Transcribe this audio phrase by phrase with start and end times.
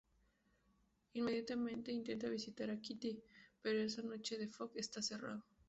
[1.13, 3.21] Inmediatamente intenta visitar a Kitty,
[3.61, 5.45] pero esa noche el "The Frog" está cerrado.